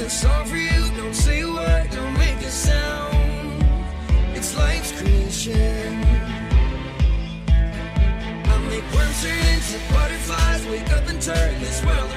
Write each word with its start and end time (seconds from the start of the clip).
a 0.00 0.08
song 0.08 0.46
for 0.46 0.56
you. 0.56 0.80
Don't 0.96 1.14
say 1.14 1.40
a 1.40 1.46
word, 1.46 1.88
don't 1.90 2.14
make 2.14 2.38
a 2.38 2.50
sound. 2.50 3.64
It's 4.34 4.56
life's 4.56 4.92
creation. 4.98 6.04
I 8.52 8.58
make 8.68 8.84
worms 8.94 9.22
turn 9.22 9.38
into 9.54 9.78
butterflies, 9.92 10.66
wake 10.66 10.90
up 10.92 11.08
and 11.08 11.20
turn 11.20 11.60
this 11.60 11.84
world 11.84 12.09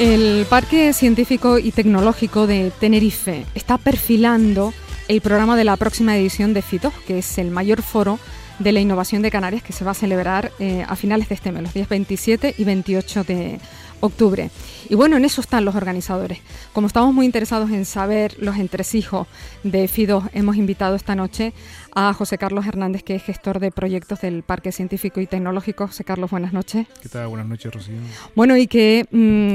El 0.00 0.46
Parque 0.46 0.94
Científico 0.94 1.58
y 1.58 1.72
Tecnológico 1.72 2.46
de 2.46 2.72
Tenerife 2.80 3.44
está 3.54 3.76
perfilando 3.76 4.72
el 5.08 5.20
programa 5.20 5.58
de 5.58 5.64
la 5.64 5.76
próxima 5.76 6.16
edición 6.16 6.54
de 6.54 6.62
FITO, 6.62 6.90
que 7.06 7.18
es 7.18 7.36
el 7.36 7.50
mayor 7.50 7.82
foro 7.82 8.18
de 8.58 8.72
la 8.72 8.80
innovación 8.80 9.20
de 9.20 9.30
Canarias 9.30 9.62
que 9.62 9.74
se 9.74 9.84
va 9.84 9.90
a 9.90 9.94
celebrar 9.94 10.52
eh, 10.58 10.86
a 10.88 10.96
finales 10.96 11.28
de 11.28 11.34
este 11.34 11.52
mes, 11.52 11.64
los 11.64 11.74
días 11.74 11.86
27 11.86 12.54
y 12.56 12.64
28 12.64 13.24
de 13.24 13.60
octubre. 14.00 14.50
Y 14.88 14.94
bueno, 14.94 15.18
en 15.18 15.26
eso 15.26 15.42
están 15.42 15.66
los 15.66 15.74
organizadores. 15.74 16.38
Como 16.72 16.86
estamos 16.86 17.12
muy 17.12 17.26
interesados 17.26 17.70
en 17.70 17.84
saber 17.84 18.36
los 18.38 18.56
entresijos 18.56 19.26
de 19.64 19.86
FIDO, 19.86 20.30
hemos 20.32 20.56
invitado 20.56 20.96
esta 20.96 21.14
noche 21.14 21.52
a 21.94 22.14
José 22.14 22.38
Carlos 22.38 22.66
Hernández, 22.66 23.02
que 23.02 23.16
es 23.16 23.22
gestor 23.22 23.60
de 23.60 23.70
proyectos 23.70 24.22
del 24.22 24.44
Parque 24.44 24.72
Científico 24.72 25.20
y 25.20 25.26
Tecnológico. 25.26 25.88
José 25.88 26.04
Carlos, 26.04 26.30
buenas 26.30 26.54
noches. 26.54 26.86
¿Qué 27.02 27.10
tal? 27.10 27.28
Buenas 27.28 27.46
noches, 27.46 27.70
Rocío. 27.70 27.96
Bueno, 28.34 28.56
y 28.56 28.66
que 28.66 29.06
mm, 29.10 29.52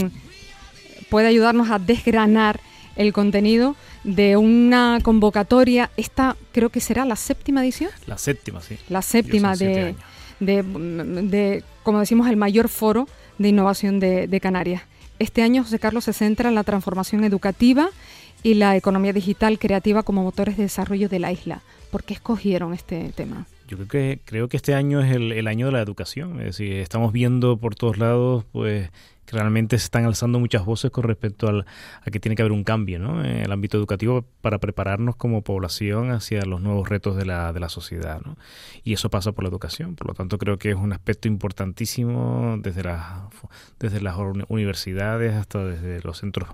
puede 1.10 1.28
ayudarnos 1.28 1.70
a 1.70 1.80
desgranar 1.80 2.60
el 2.96 3.14
contenido 3.14 3.76
de 4.04 4.38
una 4.38 5.00
convocatoria. 5.04 5.90
Esta 5.98 6.36
creo 6.52 6.70
que 6.70 6.80
será 6.80 7.06
la 7.06 7.16
séptima 7.16 7.64
edición. 7.64 7.92
La 8.08 8.18
séptima, 8.18 8.62
sí. 8.62 8.78
La 8.90 9.02
séptima 9.02 9.56
de, 9.56 9.96
de, 10.40 10.64
de, 10.64 11.64
como 11.84 12.00
decimos, 12.00 12.30
el 12.30 12.38
mayor 12.38 12.70
foro 12.70 13.08
de 13.38 13.50
innovación 13.50 14.00
de, 14.00 14.28
de 14.28 14.40
Canarias. 14.40 14.84
Este 15.20 15.42
año, 15.42 15.64
José 15.64 15.80
Carlos, 15.80 16.06
se 16.06 16.14
centra 16.14 16.50
en 16.50 16.56
la 16.56 16.64
transformación 16.64 17.24
educativa 17.24 17.90
y 18.44 18.56
la 18.56 18.76
economía 18.76 19.14
digital 19.14 19.58
creativa 19.60 20.04
como 20.04 20.24
motores 20.24 20.58
de 20.58 20.64
desarrollo 20.64 21.10
de 21.10 21.20
la 21.20 21.32
isla. 21.32 21.62
¿Por 21.90 22.04
qué 22.04 22.14
escogieron 22.14 22.74
este 22.74 23.12
tema? 23.16 23.48
Yo 23.68 23.78
creo 23.78 23.88
que 23.88 24.20
creo 24.26 24.48
que 24.48 24.58
este 24.58 24.76
año 24.76 25.02
es 25.02 25.12
el, 25.12 25.32
el 25.32 25.48
año 25.48 25.68
de 25.68 25.72
la 25.72 25.82
educación. 25.82 26.40
Es 26.40 26.46
decir, 26.46 26.74
estamos 26.74 27.12
viendo 27.12 27.58
por 27.58 27.76
todos 27.76 27.98
lados, 27.98 28.44
pues 28.52 28.90
realmente 29.32 29.78
se 29.78 29.86
están 29.86 30.06
alzando 30.06 30.40
muchas 30.40 30.66
voces 30.66 30.92
con 30.92 31.04
respecto 31.04 31.48
al, 31.48 31.66
a 32.02 32.12
que 32.12 32.20
tiene 32.20 32.36
que 32.36 32.42
haber 32.42 32.52
un 32.52 32.64
cambio 32.64 33.00
¿no? 33.00 33.24
en 33.24 33.38
el 33.38 33.52
ámbito 33.52 33.78
educativo 33.78 34.26
para 34.42 34.60
prepararnos 34.60 35.16
como 35.16 35.42
población 35.42 36.12
hacia 36.12 36.46
los 36.46 36.62
nuevos 36.62 36.90
retos 36.90 37.16
de 37.16 37.26
la, 37.26 37.52
de 37.54 37.60
la 37.60 37.70
sociedad. 37.70 38.22
¿no? 38.26 38.38
Y 38.84 38.94
eso 38.94 39.10
pasa 39.10 39.32
por 39.32 39.44
la 39.44 39.50
educación. 39.50 39.96
Por 39.96 40.08
lo 40.08 40.14
tanto, 40.14 40.38
creo 40.38 40.58
que 40.58 40.70
es 40.70 40.76
un 40.76 40.94
aspecto 40.94 41.28
importantísimo 41.28 42.58
desde 42.60 42.84
las, 42.84 43.04
desde 43.80 44.02
las 44.02 44.16
uni- 44.18 44.46
universidades 44.50 45.34
hasta 45.34 45.64
desde 45.64 46.02
los 46.02 46.20
centros 46.20 46.50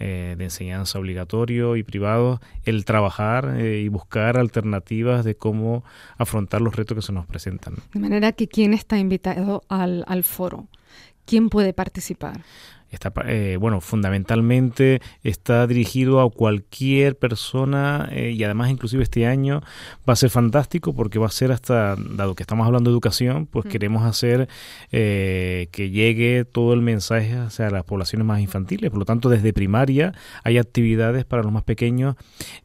eh, 0.00 0.36
de 0.38 0.44
enseñanza 0.44 0.98
obligatorio 0.98 1.74
y 1.74 1.82
privado, 1.82 2.40
el 2.64 2.84
trabajar 2.84 3.56
eh, 3.58 3.80
y 3.80 3.88
buscar 3.88 4.36
alternativas 4.36 5.24
de 5.24 5.34
cómo 5.34 5.82
afrontar 6.18 6.60
los 6.60 6.76
retos 6.76 6.94
que 6.96 7.02
se 7.02 7.12
nos 7.12 7.26
presentan. 7.26 7.74
De 7.92 7.98
manera 7.98 8.30
que, 8.30 8.46
¿quién 8.46 8.74
está 8.74 8.96
invitado 8.98 9.62
al, 9.68 10.04
al 10.06 10.22
foro? 10.22 10.68
¿Quién 11.28 11.50
puede 11.50 11.74
participar? 11.74 12.40
Está, 12.90 13.12
eh, 13.26 13.56
bueno, 13.60 13.80
fundamentalmente 13.80 15.00
está 15.22 15.66
dirigido 15.66 16.20
a 16.20 16.30
cualquier 16.30 17.16
persona 17.16 18.08
eh, 18.12 18.30
y 18.30 18.42
además 18.44 18.70
inclusive 18.70 19.02
este 19.02 19.26
año 19.26 19.60
va 20.08 20.14
a 20.14 20.16
ser 20.16 20.30
fantástico 20.30 20.94
porque 20.94 21.18
va 21.18 21.26
a 21.26 21.30
ser 21.30 21.52
hasta, 21.52 21.96
dado 21.96 22.34
que 22.34 22.42
estamos 22.42 22.66
hablando 22.66 22.90
de 22.90 22.94
educación, 22.94 23.46
pues 23.46 23.66
queremos 23.66 24.04
hacer 24.04 24.48
eh, 24.90 25.68
que 25.70 25.90
llegue 25.90 26.44
todo 26.44 26.72
el 26.72 26.80
mensaje 26.80 27.34
hacia 27.36 27.70
las 27.70 27.84
poblaciones 27.84 28.26
más 28.26 28.40
infantiles. 28.40 28.90
Por 28.90 29.00
lo 29.00 29.04
tanto, 29.04 29.28
desde 29.28 29.52
primaria 29.52 30.14
hay 30.44 30.58
actividades 30.58 31.24
para 31.24 31.42
los 31.42 31.52
más 31.52 31.62
pequeños 31.64 32.16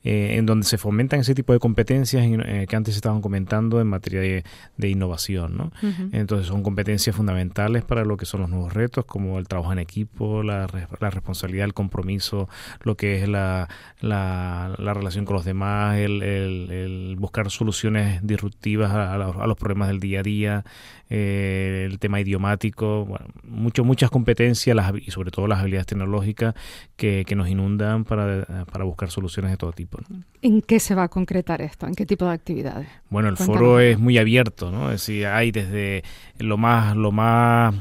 eh, 0.04 0.36
en 0.38 0.46
donde 0.46 0.66
se 0.66 0.78
fomentan 0.78 1.20
ese 1.20 1.36
tipo 1.36 1.54
de 1.54 1.60
competencias 1.60 2.26
eh, 2.26 2.66
que 2.68 2.76
antes 2.76 2.96
estaban 2.96 3.22
comentando 3.22 3.82
en 3.82 3.88
materia 3.88 4.22
de, 4.22 4.44
de 4.78 4.90
innovación, 4.90 5.58
¿no? 5.58 5.72
Entonces 6.12 6.48
son 6.48 6.64
competencias 6.64 7.16
fundamentales 7.16 7.84
para 7.84 8.06
lo 8.06 8.18
que 8.18 8.26
son 8.26 8.42
los 8.42 8.50
nuevos 8.50 8.74
retos, 8.74 9.06
como 9.06 9.40
el 9.40 9.48
trabajo 9.48 9.74
en 9.74 9.80
equipo, 9.80 10.13
la, 10.44 10.68
re- 10.68 10.88
la 11.00 11.10
responsabilidad, 11.10 11.66
el 11.66 11.74
compromiso, 11.74 12.48
lo 12.84 12.96
que 12.96 13.22
es 13.22 13.28
la, 13.28 13.68
la, 14.00 14.76
la 14.78 14.94
relación 14.94 15.26
con 15.26 15.36
los 15.36 15.46
demás, 15.46 15.98
el, 15.98 16.22
el- 16.24 16.72
el 16.72 17.16
buscar 17.18 17.50
soluciones 17.50 18.26
disruptivas 18.26 18.92
a, 18.92 19.14
a 19.14 19.18
los, 19.48 19.58
problemas 19.58 19.88
del 19.88 20.00
día 20.00 20.20
a 20.20 20.24
día, 20.24 20.64
eh, 21.10 21.88
el 21.90 22.00
tema 22.00 22.20
idiomático, 22.20 23.06
bueno, 23.06 23.26
mucho, 23.44 23.84
muchas 23.84 24.10
competencias 24.10 24.76
las 24.76 24.94
y 24.96 25.12
sobre 25.12 25.32
todo 25.32 25.48
las 25.48 25.60
habilidades 25.60 25.88
tecnológicas 25.88 26.56
que, 26.96 27.24
que 27.28 27.36
nos 27.36 27.50
inundan 27.50 28.04
para, 28.04 28.66
para 28.72 28.84
buscar 28.84 29.12
soluciones 29.12 29.52
de 29.52 29.58
todo 29.58 29.72
tipo. 29.74 30.00
¿no? 30.10 30.24
¿En 30.42 30.62
qué 30.62 30.80
se 30.80 30.96
va 30.96 31.04
a 31.04 31.08
concretar 31.10 31.62
esto? 31.62 31.88
¿En 31.88 31.96
qué 31.96 32.06
tipo 32.06 32.26
de 32.26 32.32
actividades? 32.34 32.88
Bueno, 33.10 33.30
el 33.30 33.38
foro 33.38 33.80
es 33.80 34.00
muy 34.00 34.18
abierto, 34.18 34.72
¿no? 34.72 34.88
Es 34.92 35.02
decir, 35.02 35.28
hay 35.28 35.52
desde 35.52 36.04
lo 36.40 36.58
más, 36.58 36.96
lo 36.96 37.12
más 37.12 37.76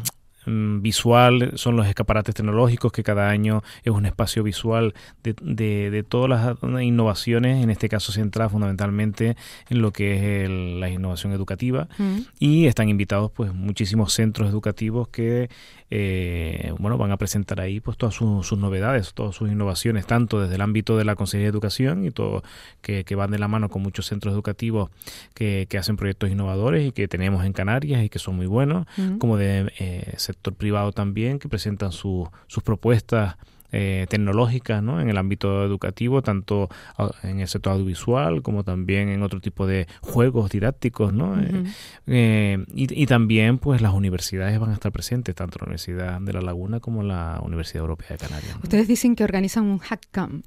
visual 0.46 1.52
son 1.54 1.76
los 1.76 1.86
escaparates 1.86 2.34
tecnológicos 2.34 2.92
que 2.92 3.02
cada 3.02 3.28
año 3.30 3.62
es 3.84 3.92
un 3.92 4.06
espacio 4.06 4.42
visual 4.42 4.94
de, 5.22 5.34
de, 5.40 5.90
de 5.90 6.02
todas 6.02 6.28
las 6.30 6.82
innovaciones 6.82 7.62
en 7.62 7.70
este 7.70 7.88
caso 7.88 8.12
centrada 8.12 8.48
fundamentalmente 8.48 9.36
en 9.68 9.82
lo 9.82 9.92
que 9.92 10.16
es 10.16 10.22
el- 10.48 10.80
la 10.80 10.88
innovación 10.90 11.32
educativa 11.32 11.88
Mm. 11.98 12.18
y 12.38 12.66
están 12.66 12.88
invitados 12.88 13.30
pues 13.32 13.52
muchísimos 13.54 14.12
centros 14.12 14.48
educativos 14.50 15.08
que 15.08 15.48
eh, 15.94 16.72
bueno 16.78 16.96
van 16.96 17.10
a 17.12 17.18
presentar 17.18 17.60
ahí 17.60 17.78
pues 17.80 17.98
todas 17.98 18.14
sus, 18.14 18.46
sus 18.46 18.58
novedades 18.58 19.12
todas 19.12 19.36
sus 19.36 19.50
innovaciones 19.50 20.06
tanto 20.06 20.40
desde 20.40 20.54
el 20.54 20.62
ámbito 20.62 20.96
de 20.96 21.04
la 21.04 21.16
Consejería 21.16 21.44
de 21.46 21.50
Educación 21.50 22.06
y 22.06 22.10
todo 22.10 22.42
que, 22.80 23.04
que 23.04 23.14
van 23.14 23.30
de 23.30 23.38
la 23.38 23.46
mano 23.46 23.68
con 23.68 23.82
muchos 23.82 24.06
centros 24.06 24.32
educativos 24.32 24.88
que, 25.34 25.66
que 25.68 25.76
hacen 25.76 25.96
proyectos 25.96 26.30
innovadores 26.30 26.86
y 26.88 26.92
que 26.92 27.08
tenemos 27.08 27.44
en 27.44 27.52
Canarias 27.52 28.02
y 28.02 28.08
que 28.08 28.18
son 28.18 28.36
muy 28.36 28.46
buenos 28.46 28.86
como 29.18 29.36
de 29.36 29.70
eh, 29.78 30.14
sector 30.16 30.54
privado 30.54 30.92
también 30.92 31.38
que 31.38 31.50
presentan 31.50 31.92
su- 31.92 32.26
sus 32.46 32.62
propuestas 32.62 33.36
eh, 33.72 34.06
tecnológicas 34.08 34.82
¿no? 34.82 35.00
en 35.00 35.08
el 35.08 35.16
ámbito 35.18 35.64
educativo, 35.64 36.22
tanto 36.22 36.68
au- 36.96 37.12
en 37.24 37.40
el 37.40 37.48
sector 37.48 37.72
audiovisual 37.72 38.42
como 38.42 38.62
también 38.64 39.08
en 39.08 39.22
otro 39.22 39.40
tipo 39.40 39.66
de 39.66 39.86
juegos 40.00 40.50
didácticos. 40.50 41.12
¿no? 41.12 41.40
Eh, 41.40 41.64
eh, 42.06 42.64
y, 42.74 43.02
y 43.02 43.06
también 43.06 43.58
pues 43.58 43.80
las 43.80 43.92
universidades 43.94 44.58
van 44.60 44.70
a 44.70 44.74
estar 44.74 44.92
presentes, 44.92 45.34
tanto 45.34 45.58
la 45.60 45.64
Universidad 45.64 46.20
de 46.20 46.32
La 46.32 46.40
Laguna 46.42 46.80
como 46.80 47.02
la 47.02 47.40
Universidad 47.42 47.80
Europea 47.82 48.08
de 48.10 48.18
Canarias. 48.18 48.54
¿no? 48.56 48.60
Ustedes 48.62 48.86
dicen 48.88 49.16
que 49.16 49.24
organizan 49.24 49.64
un 49.64 49.78
hackcamp. 49.78 50.44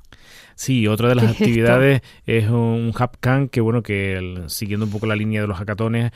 Sí, 0.55 0.87
otra 0.87 1.09
de 1.09 1.15
las 1.15 1.25
actividades 1.31 2.01
es 2.25 2.49
un 2.49 2.93
Hubcamp 2.97 3.51
que, 3.51 3.59
bueno, 3.59 3.83
que 3.83 4.13
el- 4.17 4.49
siguiendo 4.49 4.85
un 4.85 4.91
poco 4.91 5.05
la 5.05 5.15
línea 5.15 5.41
de 5.41 5.47
los 5.47 5.57
hackatones, 5.57 6.11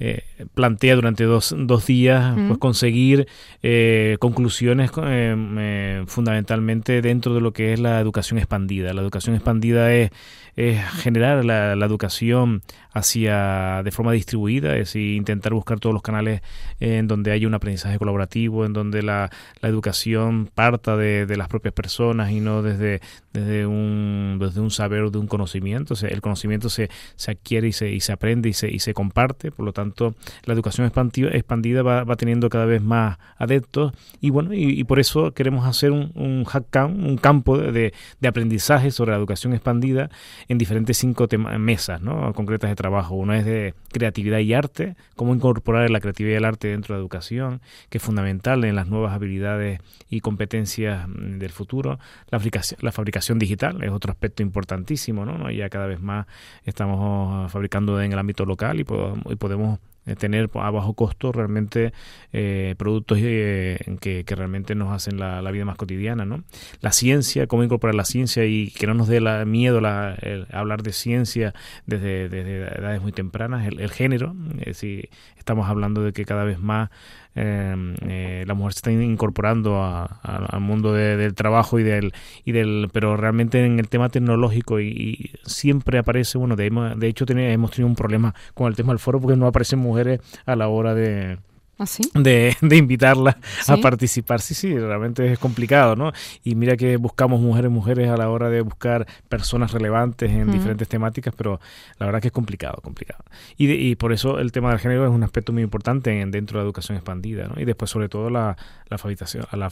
eh, 0.00 0.22
plantea 0.54 0.96
durante 0.96 1.22
dos, 1.24 1.54
dos 1.56 1.86
días 1.86 2.36
Mm. 2.36 2.48
pues 2.48 2.58
conseguir 2.58 3.28
eh, 3.62 4.16
conclusiones 4.18 4.90
eh, 5.04 5.36
eh, 5.58 6.04
fundamentalmente 6.08 7.02
dentro 7.02 7.34
de 7.34 7.40
lo 7.40 7.52
que 7.52 7.72
es 7.72 7.78
la 7.80 8.00
educación 8.00 8.38
expandida. 8.38 8.92
La 8.94 9.00
educación 9.02 9.36
expandida 9.36 9.92
es, 9.94 10.10
es 10.56 10.82
generar 11.02 11.44
la, 11.44 11.76
la 11.76 11.86
educación 11.86 12.62
hacia 12.92 13.82
de 13.84 13.90
forma 13.90 14.12
distribuida, 14.12 14.72
es 14.72 14.78
decir, 14.88 15.14
intentar 15.14 15.52
buscar 15.52 15.78
todos 15.80 15.92
los 15.92 16.02
canales 16.02 16.42
en 16.80 17.06
donde 17.08 17.32
haya 17.32 17.46
un 17.46 17.54
aprendizaje 17.54 17.98
colaborativo, 17.98 18.64
en 18.64 18.72
donde 18.72 19.02
la, 19.02 19.30
la 19.60 19.68
educación 19.68 20.48
parta 20.54 20.96
de, 20.96 21.26
de 21.26 21.36
las 21.36 21.48
propias 21.48 21.74
personas 21.74 22.30
y 22.30 22.40
no 22.40 22.62
desde, 22.62 23.00
desde, 23.34 23.66
un, 23.66 24.38
desde 24.40 24.60
un 24.60 24.70
saber 24.70 25.10
de 25.10 25.18
un 25.18 25.26
conocimiento. 25.26 25.94
O 25.94 25.96
sea, 25.96 26.08
el 26.08 26.22
conocimiento 26.22 26.70
se, 26.70 26.88
se 27.16 27.32
adquiere 27.32 27.68
y 27.68 27.72
se, 27.72 27.90
y 27.90 28.00
se 28.00 28.12
aprende 28.12 28.48
y 28.48 28.52
se, 28.54 28.70
y 28.70 28.78
se 28.78 28.94
comparte. 28.94 29.50
Por 29.50 29.66
lo 29.66 29.72
tanto, 29.72 30.14
la 30.44 30.54
educación 30.54 30.86
expandida, 30.86 31.30
expandida 31.30 31.82
va, 31.82 32.04
va 32.04 32.16
teniendo 32.16 32.48
cada 32.48 32.64
vez 32.64 32.80
más 32.80 33.18
adeptos 33.36 33.92
y 34.20 34.30
bueno, 34.30 34.54
y, 34.54 34.80
y 34.80 34.84
por 34.84 35.00
eso 35.00 35.32
queremos 35.34 35.66
hacer 35.66 35.90
un, 35.90 36.12
un 36.14 36.44
hack 36.44 36.66
camp, 36.70 36.96
un 36.96 37.16
campo 37.16 37.58
de, 37.58 37.92
de, 38.20 38.28
aprendizaje 38.28 38.92
sobre 38.92 39.10
la 39.10 39.16
educación 39.18 39.52
expandida 39.52 40.10
en 40.48 40.56
diferentes 40.56 40.96
cinco 40.96 41.26
tema- 41.26 41.58
mesas 41.58 42.00
¿no? 42.00 42.32
concretas 42.34 42.70
de 42.70 42.76
trabajo. 42.76 43.16
Uno 43.16 43.34
es 43.34 43.44
de 43.44 43.74
creatividad 43.92 44.38
y 44.38 44.54
arte, 44.54 44.94
cómo 45.16 45.34
incorporar 45.34 45.90
la 45.90 46.00
creatividad 46.00 46.34
y 46.34 46.36
el 46.36 46.44
arte 46.44 46.68
dentro 46.68 46.94
de 46.94 46.98
la 46.98 47.02
educación, 47.02 47.60
que 47.90 47.98
es 47.98 48.04
fundamental 48.04 48.64
en 48.64 48.76
las 48.76 48.86
nuevas 48.86 49.12
habilidades 49.12 49.80
y 50.08 50.20
competencias 50.20 51.08
mm, 51.08 51.38
del 51.38 51.50
futuro. 51.50 51.98
La 52.30 52.38
fabricación, 52.38 52.78
la 52.80 52.92
fabricación 52.92 53.23
digital 53.32 53.82
es 53.82 53.90
otro 53.90 54.12
aspecto 54.12 54.42
importantísimo, 54.42 55.24
¿no? 55.24 55.50
Ya 55.50 55.68
cada 55.68 55.86
vez 55.86 56.00
más 56.00 56.26
estamos 56.64 57.50
fabricando 57.50 58.00
en 58.00 58.12
el 58.12 58.18
ámbito 58.18 58.44
local 58.44 58.80
y 58.80 58.84
podemos, 58.84 59.20
y 59.30 59.36
podemos 59.36 59.78
eh, 60.06 60.16
tener 60.16 60.50
a 60.52 60.70
bajo 60.70 60.92
costo 60.92 61.32
realmente 61.32 61.94
eh, 62.34 62.74
productos 62.76 63.16
eh, 63.22 63.78
que, 64.00 64.24
que, 64.24 64.34
realmente 64.34 64.74
nos 64.74 64.92
hacen 64.92 65.18
la, 65.18 65.50
vida 65.50 65.64
más 65.64 65.76
cotidiana. 65.76 66.26
¿no? 66.26 66.44
La 66.80 66.92
ciencia, 66.92 67.46
cómo 67.46 67.64
incorporar 67.64 67.94
la 67.94 68.04
ciencia 68.04 68.44
y 68.44 68.70
que 68.70 68.86
no 68.86 68.92
nos 68.92 69.08
dé 69.08 69.22
la, 69.22 69.46
miedo 69.46 69.80
la, 69.80 70.14
el, 70.20 70.46
hablar 70.52 70.82
de 70.82 70.92
ciencia 70.92 71.54
desde, 71.86 72.28
desde 72.28 72.64
edades 72.78 73.00
muy 73.00 73.12
tempranas, 73.12 73.66
el, 73.66 73.90
género, 73.90 74.34
si 74.74 75.08
estamos 75.38 75.70
hablando 75.70 76.02
de 76.02 76.12
que 76.12 76.26
cada 76.26 76.44
vez 76.44 76.58
más 76.58 76.90
eh, 77.34 77.94
eh, 78.06 78.44
la 78.46 78.54
mujer 78.54 78.72
se 78.74 78.78
está 78.78 78.92
incorporando 78.92 79.82
a, 79.82 80.04
al 80.04 80.60
mundo 80.60 80.92
de, 80.92 81.16
del 81.16 81.34
trabajo 81.34 81.78
y 81.78 81.82
del 81.82 82.12
y 82.44 82.52
del 82.52 82.88
pero 82.92 83.16
realmente 83.16 83.64
en 83.64 83.78
el 83.78 83.88
tema 83.88 84.08
tecnológico 84.08 84.80
y, 84.80 84.88
y 84.88 85.30
siempre 85.44 85.98
aparece 85.98 86.38
bueno 86.38 86.56
de, 86.56 86.70
de 86.96 87.08
hecho 87.08 87.26
tenemos, 87.26 87.52
hemos 87.52 87.70
tenido 87.72 87.88
un 87.88 87.96
problema 87.96 88.34
con 88.54 88.68
el 88.68 88.76
tema 88.76 88.92
del 88.92 88.98
foro 88.98 89.20
porque 89.20 89.36
no 89.36 89.46
aparecen 89.46 89.78
mujeres 89.80 90.20
a 90.46 90.56
la 90.56 90.68
hora 90.68 90.94
de 90.94 91.38
¿Ah, 91.78 91.86
sí? 91.86 92.02
de, 92.14 92.56
de, 92.60 92.76
invitarla 92.76 93.36
¿Sí? 93.62 93.72
a 93.72 93.76
participar. 93.78 94.40
Sí, 94.40 94.54
sí, 94.54 94.78
realmente 94.78 95.32
es 95.32 95.38
complicado, 95.38 95.96
¿no? 95.96 96.12
Y 96.44 96.54
mira 96.54 96.76
que 96.76 96.96
buscamos 96.96 97.40
mujeres, 97.40 97.70
mujeres 97.70 98.08
a 98.08 98.16
la 98.16 98.30
hora 98.30 98.48
de 98.48 98.60
buscar 98.60 99.06
personas 99.28 99.72
relevantes 99.72 100.30
en 100.30 100.48
uh 100.48 100.50
-huh. 100.50 100.52
diferentes 100.52 100.88
temáticas, 100.88 101.34
pero 101.36 101.60
la 101.98 102.06
verdad 102.06 102.20
que 102.20 102.28
es 102.28 102.32
complicado, 102.32 102.80
complicado. 102.82 103.24
Y, 103.56 103.66
de, 103.66 103.74
y 103.74 103.96
por 103.96 104.12
eso 104.12 104.38
el 104.38 104.52
tema 104.52 104.70
del 104.70 104.78
género 104.78 105.04
es 105.04 105.10
un 105.10 105.22
aspecto 105.24 105.52
muy 105.52 105.62
importante 105.62 106.20
en, 106.20 106.30
dentro 106.30 106.58
de 106.58 106.62
la 106.62 106.66
educación 106.66 106.96
expandida, 106.96 107.48
¿no? 107.48 107.60
Y 107.60 107.64
después, 107.64 107.90
sobre 107.90 108.08
todo, 108.08 108.30
la, 108.30 108.56
la, 108.88 108.94
alfabetización, 108.96 109.46
la 109.52 109.70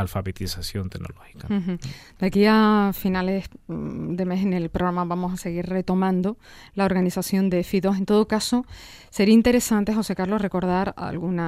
alfabetización 0.00 0.90
tecnológica. 0.90 1.46
Uh 1.50 1.54
-huh. 1.54 1.78
De 2.18 2.26
aquí 2.26 2.46
a 2.48 2.90
finales 2.94 3.48
mm, 3.68 4.16
de 4.16 4.24
mes 4.24 4.42
en 4.42 4.52
el 4.54 4.68
programa 4.70 5.04
vamos 5.04 5.32
a 5.32 5.36
seguir 5.36 5.66
retomando 5.66 6.36
la 6.74 6.84
organización 6.84 7.48
de 7.50 7.62
FIDOS. 7.62 7.98
En 7.98 8.06
todo 8.06 8.26
caso, 8.26 8.66
sería 9.10 9.34
interesante, 9.34 9.94
José 9.94 10.14
Carlos, 10.16 10.40
recordar 10.42 10.94
alguna 10.96 11.43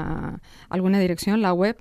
alguna 0.68 0.98
dirección, 0.98 1.42
la 1.42 1.52
web, 1.52 1.76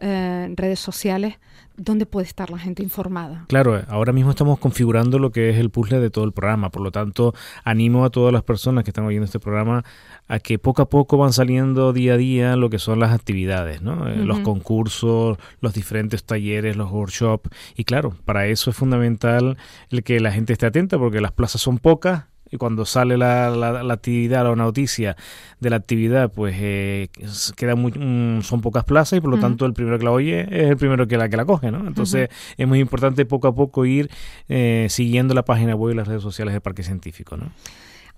eh, 0.00 0.52
redes 0.56 0.78
sociales, 0.78 1.38
¿dónde 1.76 2.06
puede 2.06 2.26
estar 2.26 2.50
la 2.50 2.58
gente 2.58 2.82
informada? 2.82 3.46
Claro, 3.48 3.82
ahora 3.88 4.12
mismo 4.12 4.30
estamos 4.30 4.58
configurando 4.60 5.18
lo 5.18 5.32
que 5.32 5.50
es 5.50 5.56
el 5.56 5.70
puzzle 5.70 5.98
de 5.98 6.10
todo 6.10 6.24
el 6.24 6.32
programa, 6.32 6.70
por 6.70 6.82
lo 6.82 6.92
tanto, 6.92 7.34
animo 7.64 8.04
a 8.04 8.10
todas 8.10 8.32
las 8.32 8.44
personas 8.44 8.84
que 8.84 8.90
están 8.90 9.04
oyendo 9.06 9.24
este 9.24 9.40
programa 9.40 9.84
a 10.28 10.38
que 10.38 10.58
poco 10.58 10.82
a 10.82 10.88
poco 10.88 11.16
van 11.16 11.32
saliendo 11.32 11.92
día 11.92 12.14
a 12.14 12.16
día 12.16 12.56
lo 12.56 12.70
que 12.70 12.78
son 12.78 13.00
las 13.00 13.12
actividades, 13.12 13.82
¿no? 13.82 13.94
Uh 13.94 14.04
-huh. 14.04 14.24
los 14.24 14.40
concursos, 14.40 15.38
los 15.60 15.74
diferentes 15.74 16.22
talleres, 16.24 16.76
los 16.76 16.90
workshops, 16.90 17.50
y 17.76 17.84
claro, 17.84 18.14
para 18.24 18.46
eso 18.46 18.70
es 18.70 18.76
fundamental 18.76 19.56
el 19.90 20.02
que 20.02 20.20
la 20.20 20.30
gente 20.30 20.52
esté 20.52 20.66
atenta 20.66 20.98
porque 20.98 21.20
las 21.20 21.32
plazas 21.32 21.60
son 21.60 21.78
pocas 21.78 22.24
y 22.50 22.56
cuando 22.56 22.84
sale 22.84 23.16
la, 23.16 23.50
la, 23.50 23.82
la, 23.82 23.94
actividad 23.94 24.46
o 24.46 24.56
la 24.56 24.64
noticia 24.64 25.16
de 25.60 25.70
la 25.70 25.76
actividad, 25.76 26.30
pues 26.32 26.54
eh, 26.58 27.08
queda 27.56 27.74
muy, 27.74 27.92
um, 27.92 28.42
son 28.42 28.60
pocas 28.60 28.84
plazas 28.84 29.18
y 29.18 29.20
por 29.20 29.30
lo 29.30 29.36
uh 29.36 29.38
-huh. 29.38 29.42
tanto 29.42 29.66
el 29.66 29.72
primero 29.72 29.98
que 29.98 30.04
la 30.04 30.12
oye 30.12 30.42
es 30.50 30.70
el 30.70 30.76
primero 30.76 31.06
que 31.06 31.16
la 31.16 31.28
que 31.28 31.36
la 31.36 31.44
coge, 31.44 31.70
¿no? 31.70 31.86
Entonces 31.86 32.28
uh 32.28 32.32
-huh. 32.32 32.54
es 32.58 32.68
muy 32.68 32.80
importante 32.80 33.24
poco 33.26 33.48
a 33.48 33.54
poco 33.54 33.84
ir 33.84 34.10
eh, 34.48 34.86
siguiendo 34.90 35.34
la 35.34 35.44
página 35.44 35.74
web 35.74 35.92
y 35.92 35.96
las 35.96 36.08
redes 36.08 36.22
sociales 36.22 36.52
del 36.54 36.62
Parque 36.62 36.82
Científico, 36.82 37.36
¿no? 37.36 37.50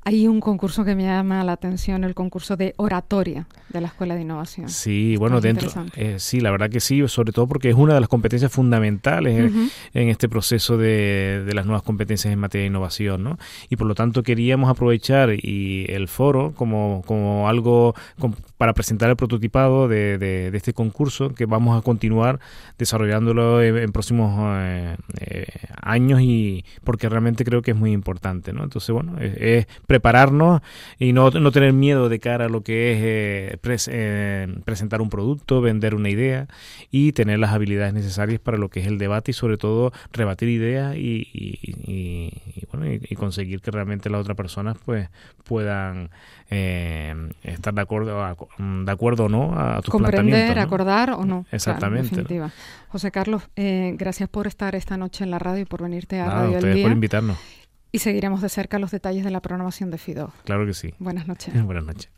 Hay 0.03 0.27
un 0.27 0.41
concurso 0.41 0.85
que 0.85 0.95
me 0.95 1.05
llama 1.05 1.45
la 1.45 1.53
atención, 1.53 2.05
el 2.05 2.15
concurso 2.15 2.57
de 2.57 2.75
oratoria 2.79 3.47
de 3.69 3.83
la 3.83 3.89
Escuela 3.89 4.15
de 4.15 4.23
Innovación. 4.23 4.69
Sí, 4.71 5.17
bueno, 5.17 5.43
dentro, 5.43 5.71
eh, 5.95 6.17
sí, 6.19 6.41
la 6.41 6.51
verdad 6.51 6.71
que 6.71 6.81
sí, 6.81 7.07
sobre 7.07 7.33
todo 7.33 7.47
porque 7.47 7.69
es 7.69 7.75
una 7.75 7.95
de 7.95 8.01
las 8.01 8.09
competencias 8.09 8.51
fundamentales 8.51 9.51
uh 9.53 9.55
-huh. 9.55 9.71
en, 9.93 10.03
en, 10.03 10.09
este 10.09 10.29
proceso 10.29 10.79
de, 10.79 11.45
de, 11.45 11.55
las 11.55 11.67
nuevas 11.67 11.83
competencias 11.83 12.33
en 12.33 12.39
materia 12.39 12.63
de 12.63 12.69
innovación, 12.69 13.23
¿no? 13.23 13.39
Y 13.69 13.77
por 13.77 13.87
lo 13.87 13.95
tanto 13.95 14.23
queríamos 14.23 14.71
aprovechar 14.71 15.35
y 15.35 15.85
el 15.89 16.09
foro 16.09 16.53
como, 16.55 17.03
como 17.07 17.49
algo 17.49 17.95
como 18.19 18.37
para 18.57 18.73
presentar 18.73 19.11
el 19.11 19.17
prototipado 19.17 19.87
de, 19.87 20.19
de, 20.19 20.51
de, 20.51 20.57
este 20.57 20.73
concurso 20.73 21.35
que 21.35 21.47
vamos 21.47 21.79
a 21.79 21.83
continuar 21.83 22.41
desarrollándolo 22.79 23.63
en, 23.63 23.77
en 23.77 23.93
próximos 23.93 24.33
eh, 24.63 24.97
eh, 25.21 25.47
años 25.83 26.21
y 26.23 26.65
porque 26.85 27.09
realmente 27.09 27.45
creo 27.45 27.63
que 27.63 27.73
es 27.73 27.77
muy 27.77 27.93
importante, 27.93 28.53
¿no? 28.53 28.65
Entonces, 28.65 28.91
bueno, 28.91 29.19
es, 29.19 29.37
es 29.37 29.67
prepararnos 29.91 30.63
y 31.01 31.13
no, 31.13 31.31
no, 31.33 31.51
tener 31.51 31.73
miedo 31.73 32.09
de 32.09 32.21
cara 32.21 32.45
a 32.45 32.49
lo 32.49 32.63
que 32.63 32.93
es 32.93 32.99
eh, 33.03 33.57
pres, 33.61 33.91
eh, 33.93 34.47
presentar 34.65 35.03
un 35.03 35.11
producto, 35.11 35.61
vender 35.61 35.97
una 35.97 36.09
idea 36.09 36.47
y 36.93 37.11
tener 37.11 37.41
las 37.41 37.51
habilidades 37.51 37.93
necesarias 37.93 38.39
para 38.39 38.57
lo 38.57 38.69
que 38.69 38.79
es 38.79 38.87
el 38.87 38.99
debate 38.99 39.33
y 39.33 39.35
sobre 39.35 39.57
todo 39.57 39.91
rebatir 40.13 40.49
ideas 40.49 40.95
y, 40.95 41.27
y, 41.33 41.59
y, 41.65 42.31
y 42.55 42.67
bueno, 42.71 42.87
y, 42.87 43.17
conseguir 43.17 43.63
que 43.63 43.73
realmente 43.73 44.11
las 44.11 44.21
otras 44.21 44.37
personas 44.37 44.77
pues 44.85 45.09
puedan 45.43 46.11
eh, 46.51 47.13
estar 47.43 47.75
de 47.75 47.81
acuerdo, 47.81 48.23
a, 48.23 48.37
de 48.59 48.93
acuerdo 48.93 49.25
o 49.25 49.29
no 49.29 49.59
a 49.59 49.83
tus 49.83 49.91
Comprender, 49.91 50.55
¿no? 50.55 50.63
acordar 50.63 51.11
o 51.11 51.25
no. 51.25 51.47
Exactamente. 51.51 52.23
Claro, 52.23 52.45
¿no? 52.45 52.53
José 52.91 53.11
Carlos, 53.11 53.43
eh, 53.57 53.97
gracias 53.99 54.29
por 54.29 54.47
estar 54.47 54.77
esta 54.77 54.97
noche 54.97 55.25
en 55.25 55.33
la 55.33 55.41
radio 55.41 55.63
y 55.63 55.65
por 55.65 55.83
venirte 55.83 56.21
a 56.21 56.27
Nada, 56.27 56.41
Radio 56.43 56.59
ustedes 56.59 56.75
Día. 56.77 56.85
por 56.85 56.93
invitarnos. 56.93 57.60
Y 57.93 57.99
seguiremos 57.99 58.41
de 58.41 58.49
cerca 58.49 58.79
los 58.79 58.91
detalles 58.91 59.25
de 59.25 59.31
la 59.31 59.41
programación 59.41 59.91
de 59.91 59.99
FIDO. 59.99 60.33
Claro 60.45 60.67
que 60.67 60.75
sí. 60.75 60.95
Buenas 60.99 61.27
noches. 61.27 61.53
Buenas 61.65 61.85
noches. 61.85 62.11